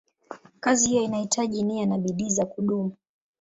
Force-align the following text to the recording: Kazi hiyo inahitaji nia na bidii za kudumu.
Kazi 0.59 0.87
hiyo 0.89 1.01
inahitaji 1.03 1.63
nia 1.63 1.85
na 1.85 1.97
bidii 1.97 2.29
za 2.29 2.45
kudumu. 2.45 2.97